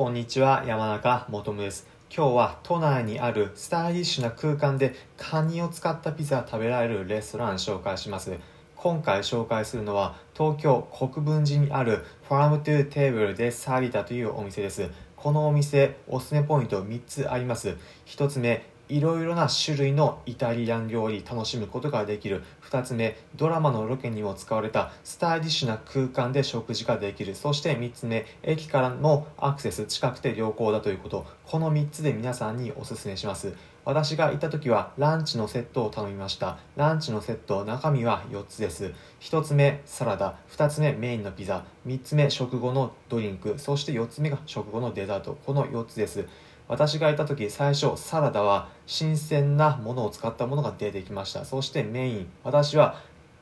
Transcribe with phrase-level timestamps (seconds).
[0.00, 1.86] こんにちは、山中もとむです。
[2.08, 8.34] 今日は都内にあるスタイリッシュな空間でカニを使ったピザ食べられるレストラン紹介します。
[8.76, 14.88] 今回紹介するのは東京国分寺にあるファームトゥーテーブルでサリタというお店です。
[15.16, 17.76] このお店、おすすめポイント3つあります。
[18.06, 22.42] 1つ目、いろいろな種類のイタリアン料理楽しむことができる。
[22.68, 27.36] 2つ目ドラマのロケにも使われたスタイリッシュな空間で食事ができる。
[27.36, 31.24] そして3つ目駅からのアクセス近くて良好だということ。
[31.46, 33.54] この3つで皆さんにおすすめします。
[33.84, 36.58] 私が行った時はランチのセットを頼みました。
[36.76, 38.92] ランチのセット中身は4つです。
[39.20, 40.36] 1つ目サラダ。
[40.50, 41.64] 2つ目メインのピザ。
[41.86, 43.54] 3つ目食後のドリンク。
[43.58, 45.38] そして4つ目が食後のデザート。
[45.46, 46.26] この4つです。
[46.70, 51.44] 私がいた時最初サラダは新鮮なものを使ったものが出てきました。
[51.44, 52.94] そしてメイン私は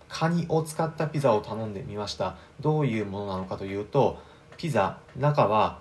[0.08, 2.36] カニを使ったピザを頼んでみました。
[2.60, 4.18] どういうものなのかというと
[4.56, 5.78] ピザ中は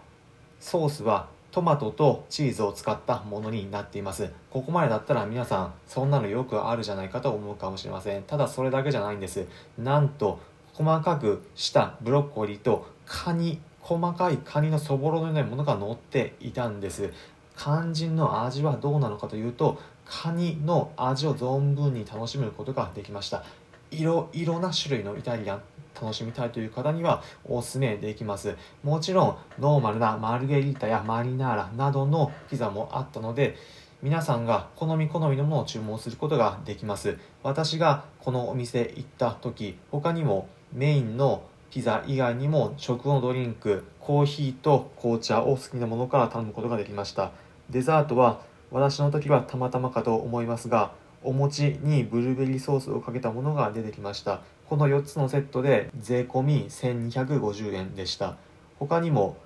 [0.60, 4.30] ソースはトマトとチーズを使ったものになっています。
[4.52, 8.24] ここまでだったら皆さんそんなのよくあるじゃないかと思うかもしれません。
[8.24, 9.48] ただそれだけじゃないんです。
[9.78, 10.42] なんと
[10.74, 17.10] 細かくしたブロッコリーとカニ細かいカニのそぼろのようなものが乗っていたんです。
[17.58, 23.44] 肝心の味はどうなのかというとカニの味を存分に楽しむことができました。
[23.92, 25.62] いろいろな種類のイタリアン
[26.00, 28.56] 楽しみたいという方にはおすすめできます。
[28.84, 33.56] もちろんノーマルなマルゲリータやマリナーラなどのピザもあったので
[34.02, 37.18] 皆さんが好み好みのものを注文することができます。
[37.44, 41.44] 私がこのお店行った時他にもメインの
[41.78, 47.34] ピザ以外にも食後のドリンクコーヒーと紅茶を好きなものから頼むことができました。
[47.70, 54.42] デザートは私の時はたまたまかと思いますがお餅にブルーベリーソースをかけたものが出てきました。
[54.68, 58.38] この4つのセットで税込1250円でした。
[58.80, 59.38] 他にも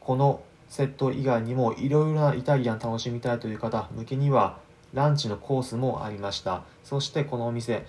[0.00, 4.58] このセット以外にもいろいろなイタリアン楽しみたいという方向けには
[4.92, 6.64] ランチのコースもありました。
[6.82, 7.86] そしてこのお店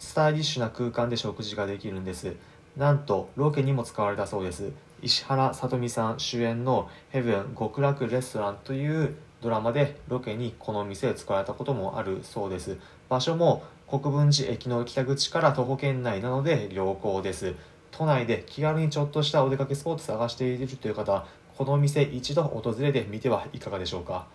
[0.00, 2.34] スタイリッシュな空間で食事ができるんです。
[2.76, 4.72] なんとロケにも使われたそうです。
[5.02, 12.78] 石原さとみさん主演の「ヘブン極楽レストラン」というドラマでロケにこの店で使われたこともあるそうです。
[13.08, 17.54] 場所も国分寺駅の北口から徒歩圏内なので良好です。
[17.90, 21.26] 都内で気軽にちょっとしたお出かけスポット探しているという方
[21.56, 24.26] この店一度訪れてみてはいかがでしょうか。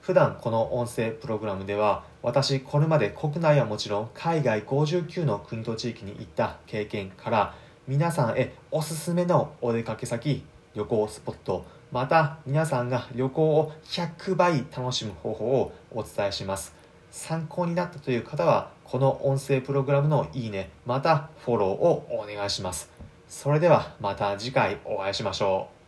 [0.00, 7.54] 普段この音声プログラムでは私これまで国内はもちろん海外59の国と地域に行った経験から
[7.88, 16.74] 皆さんへおすすめのお出かけ先旅行スポットまた皆さんが旅行を100倍楽しむ方法をお伝えします。
[17.10, 22.90] 参考になったという方はこの音声プログラムのいいねまたフォローをお願いします。
[23.28, 25.79] それではまた次回お会いしましょう。